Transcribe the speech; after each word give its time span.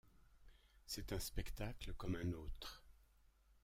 C’est 0.87 1.13
un 1.13 1.19
spectacle 1.19 1.93
comme 1.93 2.15
un 2.15 2.33
autre. 2.33 2.83